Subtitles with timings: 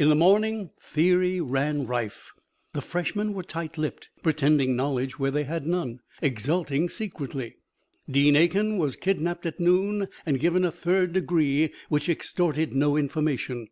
[0.00, 2.32] In the morning, theory ran rife.
[2.72, 7.54] The freshmen were tight lipped, pretending knowledge where they had none, exulting secretly.
[8.10, 13.68] Dean Aiken was kidnapped at noon and given a third degree, which extorted no information.